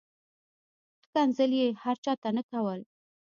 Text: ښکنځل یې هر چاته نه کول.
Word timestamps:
ښکنځل 1.03 1.51
یې 1.59 1.67
هر 1.83 1.95
چاته 2.03 2.29
نه 2.37 2.43
کول. 2.49 2.79